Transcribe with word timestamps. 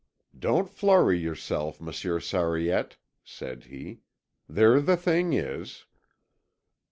"Don't 0.35 0.67
flurry 0.67 1.19
yourself, 1.19 1.79
Monsieur 1.79 2.19
Sariette," 2.19 2.97
said 3.23 3.65
he. 3.65 3.99
"There 4.49 4.81
the 4.81 4.97
thing 4.97 5.33
is." 5.33 5.85